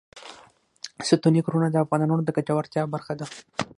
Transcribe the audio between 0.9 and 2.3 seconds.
ستوني غرونه د افغانانو د